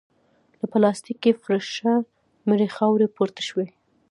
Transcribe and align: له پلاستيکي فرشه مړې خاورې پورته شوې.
له 0.59 0.65
پلاستيکي 0.71 1.31
فرشه 1.43 1.93
مړې 2.47 2.67
خاورې 2.75 3.07
پورته 3.15 3.41
شوې. 3.49 3.67